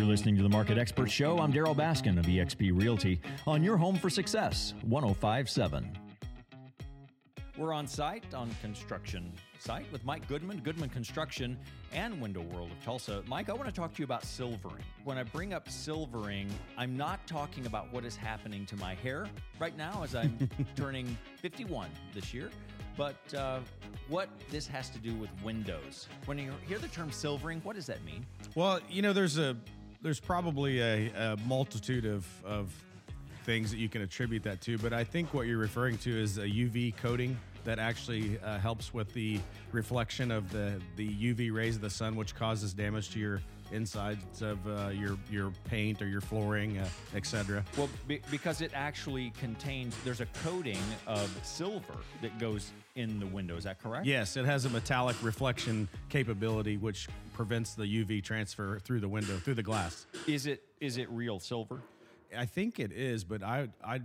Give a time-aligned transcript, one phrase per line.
[0.00, 1.38] You're listening to the Market Expert Show.
[1.40, 5.92] I'm Darryl Baskin of eXp Realty on your home for success, 1057.
[7.58, 11.58] We're on site on construction site with Mike Goodman, Goodman Construction,
[11.92, 13.22] and Window World of Tulsa.
[13.26, 14.82] Mike, I want to talk to you about silvering.
[15.04, 16.48] When I bring up silvering,
[16.78, 19.26] I'm not talking about what is happening to my hair
[19.58, 22.48] right now as I'm turning 51 this year,
[22.96, 23.60] but uh,
[24.08, 26.08] what this has to do with windows.
[26.24, 28.24] When you hear the term silvering, what does that mean?
[28.54, 29.58] Well, you know, there's a
[30.02, 32.72] there's probably a, a multitude of of
[33.44, 36.38] things that you can attribute that to, but I think what you're referring to is
[36.38, 39.40] a UV coating that actually uh, helps with the
[39.72, 43.40] reflection of the, the UV rays of the sun, which causes damage to your
[43.72, 47.64] insides of uh, your your paint or your flooring, uh, etc.
[47.76, 53.26] Well, be- because it actually contains there's a coating of silver that goes in the
[53.26, 53.56] window.
[53.56, 54.06] Is that correct?
[54.06, 59.36] Yes, it has a metallic reflection capability, which prevents the UV transfer through the window
[59.38, 60.06] through the glass.
[60.26, 61.80] Is it is it real silver?
[62.36, 64.00] I think it is, but I I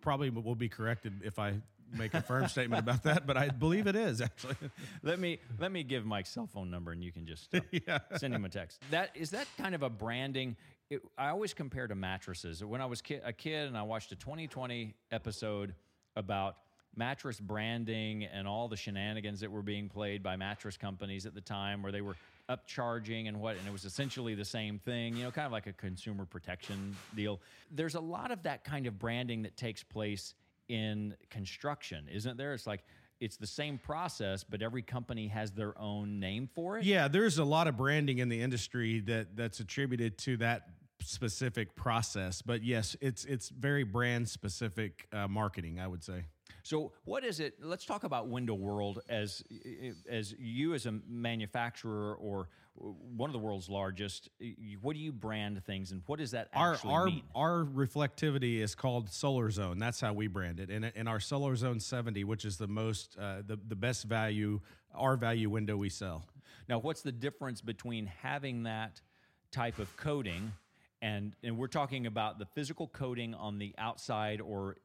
[0.00, 1.54] probably will be corrected if I
[1.92, 4.56] make a firm statement about that, but I believe it is actually.
[5.02, 7.98] let me let me give Mike's cell phone number, and you can just uh, yeah.
[8.16, 8.80] send him a text.
[8.90, 10.56] That is that kind of a branding.
[10.90, 12.64] It, I always compare to mattresses.
[12.64, 15.74] When I was ki- a kid and I watched a 2020 episode
[16.14, 16.56] about
[16.94, 21.40] mattress branding and all the shenanigans that were being played by mattress companies at the
[21.40, 22.16] time, where they were
[22.48, 25.16] upcharging and what, and it was essentially the same thing.
[25.16, 27.40] You know, kind of like a consumer protection deal.
[27.70, 30.34] There's a lot of that kind of branding that takes place
[30.68, 32.54] in construction, isn't there?
[32.54, 32.84] It's like
[33.20, 36.84] it's the same process, but every company has their own name for it.
[36.84, 40.68] Yeah, there's a lot of branding in the industry that that's attributed to that
[41.00, 42.42] specific process.
[42.42, 46.24] But yes, it's it's very brand specific uh, marketing, I would say.
[46.66, 47.54] So, what is it?
[47.62, 49.44] Let's talk about Window World as
[50.10, 54.28] as you as a manufacturer or one of the world's largest.
[54.82, 57.22] What do you brand things, and what does that actually our, our, mean?
[57.36, 59.78] Our reflectivity is called Solar Zone.
[59.78, 63.16] That's how we brand it, and and our Solar Zone 70, which is the most
[63.16, 64.60] uh, the the best value,
[64.92, 66.24] R value window we sell.
[66.68, 69.00] Now, what's the difference between having that
[69.52, 70.50] type of coating?
[71.06, 74.76] And and we're talking about the physical coating on the outside or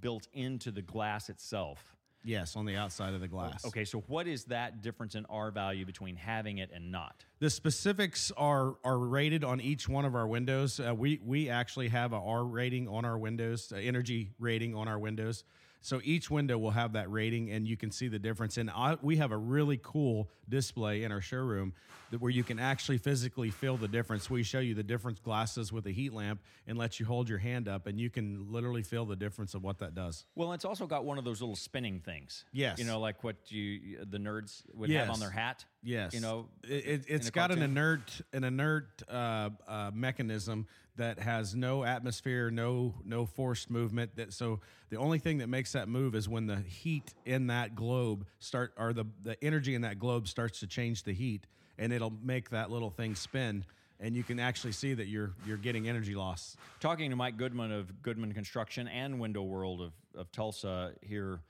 [0.00, 1.96] built into the glass itself.
[2.24, 3.64] Yes, on the outside of the glass.
[3.64, 7.24] Okay, so what is that difference in R value between having it and not?
[7.38, 10.80] The specifics are are rated on each one of our windows.
[10.80, 14.88] Uh, we we actually have a R rating on our windows, uh, energy rating on
[14.88, 15.44] our windows.
[15.80, 18.56] So each window will have that rating, and you can see the difference.
[18.56, 21.74] And I, we have a really cool display in our showroom
[22.10, 24.30] that where you can actually physically feel the difference.
[24.30, 27.38] We show you the different glasses with a heat lamp and let you hold your
[27.38, 30.24] hand up, and you can literally feel the difference of what that does.
[30.34, 32.44] Well, it's also got one of those little spinning things.
[32.52, 35.06] Yes, you know, like what you the nerds would yes.
[35.06, 35.64] have on their hat.
[35.82, 40.66] Yes, you know, it, has got an inert an inert uh, uh, mechanism
[40.96, 44.16] that has no atmosphere, no no forced movement.
[44.16, 44.60] That so
[44.90, 48.72] the only thing that makes that move is when the heat in that globe start
[48.76, 51.46] or the the energy in that globe starts to change the heat,
[51.78, 53.64] and it'll make that little thing spin
[53.98, 56.56] and you can actually see that you're you're getting energy loss.
[56.80, 61.40] Talking to Mike Goodman of Goodman Construction and Window World of, of Tulsa here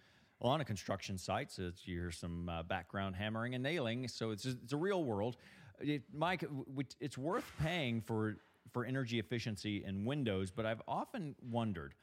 [0.41, 1.51] on a construction site.
[1.51, 4.09] So you hear some uh, background hammering and nailing.
[4.09, 5.37] So it's, it's a real world.
[5.81, 6.45] It, Mike,
[7.01, 8.37] it's worth paying for,
[8.73, 11.95] for energy efficiency in windows, but I've often wondered,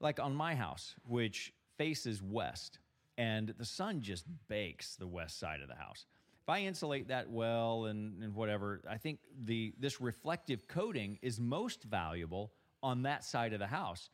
[0.00, 2.78] like on my house, which faces west,
[3.16, 6.06] and the sun just bakes the west side of the house.
[6.42, 11.40] If I insulate that well and, and whatever, I think the this reflective coating is
[11.40, 12.52] most valuable
[12.82, 14.10] on that side of the house.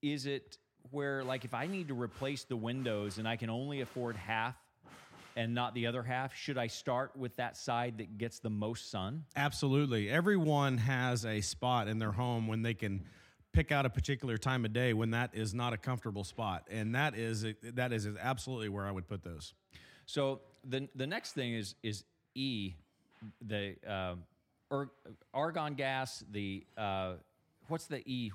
[0.00, 0.56] Is it
[0.90, 4.56] where like if I need to replace the windows and I can only afford half
[5.36, 8.90] and not the other half, should I start with that side that gets the most
[8.90, 9.24] sun?
[9.36, 10.08] Absolutely.
[10.08, 13.04] Everyone has a spot in their home when they can
[13.54, 16.94] pick out a particular time of day when that is not a comfortable spot, and
[16.94, 19.54] that is that is absolutely where I would put those.
[20.06, 22.04] So the the next thing is is
[22.34, 22.74] E,
[23.40, 24.16] the uh,
[25.32, 26.24] argon gas.
[26.30, 27.14] The uh,
[27.68, 28.32] what's the E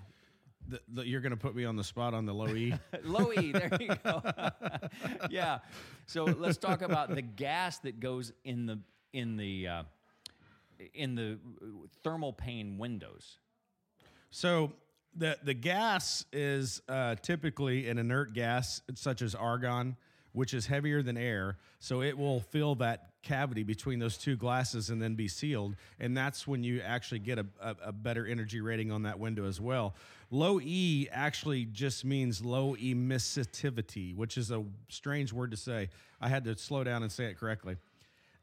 [0.67, 2.73] the, the, you're going to put me on the spot on the low E.
[3.03, 4.21] low E, there you go.
[5.29, 5.59] yeah.
[6.05, 8.79] So let's talk about the gas that goes in the
[9.13, 9.83] in the uh,
[10.93, 11.39] in the
[12.03, 13.39] thermal pane windows.
[14.29, 14.73] So
[15.15, 19.95] the the gas is uh, typically an inert gas such as argon
[20.33, 21.57] which is heavier than air.
[21.79, 25.75] So it will fill that cavity between those two glasses and then be sealed.
[25.99, 29.45] And that's when you actually get a, a, a, better energy rating on that window
[29.45, 29.95] as well.
[30.31, 35.89] Low E actually just means low emissivity, which is a strange word to say.
[36.21, 37.77] I had to slow down and say it correctly.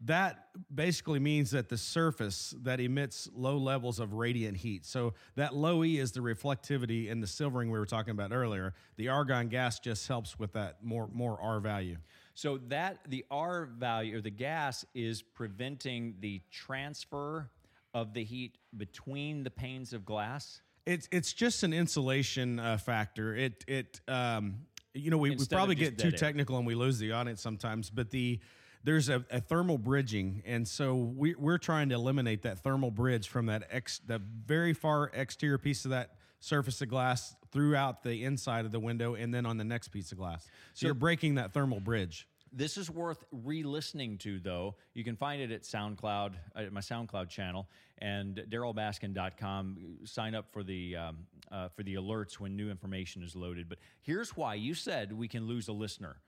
[0.03, 4.85] That basically means that the surface that emits low levels of radiant heat.
[4.85, 8.75] So that low E is the reflectivity and the silvering we were talking about earlier.
[8.97, 11.97] The argon gas just helps with that more more R value.
[12.35, 17.51] So that the R value or the gas is preventing the transfer
[17.95, 20.61] of the heat between the panes of glass.
[20.85, 23.35] It's it's just an insulation uh, factor.
[23.35, 27.13] It it um, you know we, we probably get too technical and we lose the
[27.13, 28.41] audience sometimes, but the
[28.87, 33.27] there's a, a thermal bridging, and so we, we're trying to eliminate that thermal bridge
[33.27, 38.23] from that ex the very far exterior piece of that surface of glass throughout the
[38.23, 40.47] inside of the window, and then on the next piece of glass.
[40.75, 42.29] So, you're breaking that thermal bridge.
[42.53, 44.77] This is worth re-listening to, though.
[44.95, 47.69] You can find it at SoundCloud, at my SoundCloud channel,
[47.99, 49.79] and DarrylBaskin.com.
[50.05, 53.69] Sign up for the um, uh, for the alerts when new information is loaded.
[53.69, 56.19] But here's why: you said we can lose a listener.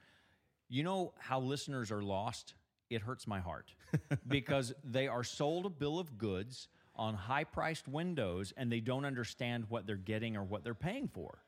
[0.69, 2.55] You know how listeners are lost?
[2.91, 3.73] It hurts my heart
[4.29, 9.65] because they are sold a bill of goods on high-priced windows, and they don't understand
[9.69, 11.39] what they're getting or what they're paying for.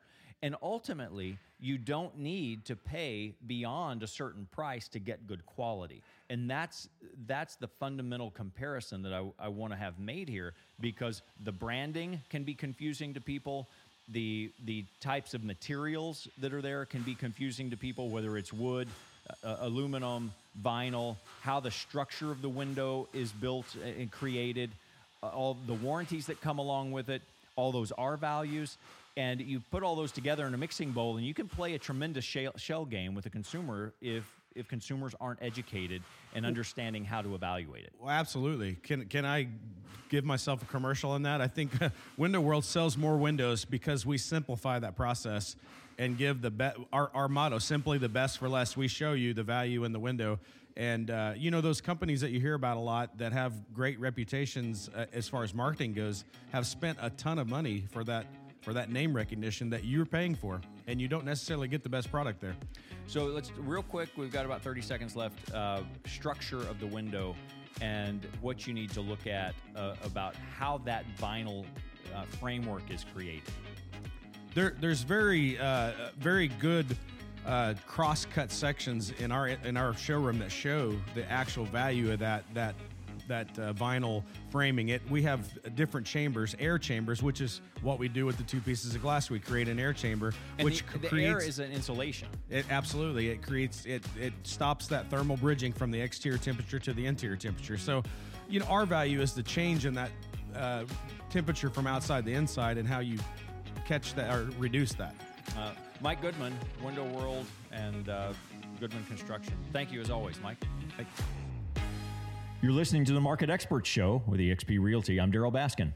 [0.42, 6.02] And ultimately, you don't need to pay beyond a certain price to get good quality.
[6.30, 6.88] And that's
[7.26, 12.20] that's the fundamental comparison that I, I want to have made here because the branding
[12.30, 13.68] can be confusing to people.
[14.08, 18.52] The the types of materials that are there can be confusing to people, whether it's
[18.52, 18.88] wood,
[19.44, 20.32] uh, aluminum,
[20.62, 24.70] vinyl, how the structure of the window is built and created,
[25.22, 27.22] uh, all the warranties that come along with it,
[27.56, 28.76] all those R values.
[29.16, 31.78] And you put all those together in a mixing bowl and you can play a
[31.78, 34.24] tremendous shell, shell game with a consumer if
[34.54, 36.02] if consumers aren't educated
[36.34, 38.76] and understanding how to evaluate it Well, absolutely.
[38.82, 39.48] Can can I
[40.08, 41.40] give myself a commercial on that?
[41.40, 41.72] I think
[42.16, 45.56] Window World sells more windows because we simplify that process
[45.98, 48.76] and give the be- our our motto simply the best for less.
[48.76, 50.38] We show you the value in the window.
[50.76, 53.98] And uh, you know those companies that you hear about a lot that have great
[54.00, 58.26] reputations uh, as far as marketing goes have spent a ton of money for that
[58.62, 62.10] for that name recognition that you're paying for, and you don't necessarily get the best
[62.10, 62.56] product there.
[63.06, 67.36] so let's real quick we've got about 30 seconds left uh, structure of the window
[67.80, 71.64] and what you need to look at uh, about how that vinyl
[72.14, 73.52] uh, framework is created
[74.54, 76.96] there, there's very uh, very good
[77.46, 82.18] uh, cross cut sections in our in our showroom that show the actual value of
[82.18, 82.74] that that
[83.30, 84.90] that uh, vinyl framing.
[84.90, 88.60] It we have different chambers, air chambers, which is what we do with the two
[88.60, 89.30] pieces of glass.
[89.30, 92.66] We create an air chamber, and which the, the creates air is an insulation it
[92.70, 97.06] absolutely it creates it it stops that thermal bridging from the exterior temperature to the
[97.06, 97.78] interior temperature.
[97.78, 98.02] So,
[98.48, 100.10] you know, R value is the change in that
[100.56, 100.84] uh,
[101.30, 103.18] temperature from outside to inside and how you
[103.86, 105.14] catch that or reduce that.
[105.56, 106.52] uh, mike goodman
[106.84, 108.32] window world and uh,
[108.80, 110.58] goodman construction thank you as always mike
[112.62, 115.18] You're listening to the Market Expert Show with eXp Realty.
[115.18, 115.94] I'm Darryl Baskin.